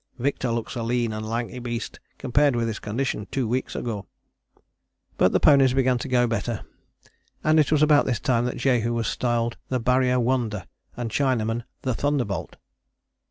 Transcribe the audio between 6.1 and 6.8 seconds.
better;